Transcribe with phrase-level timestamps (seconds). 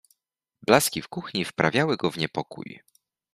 [0.65, 2.79] Blaski w kuchni wprawiały go w niepokój.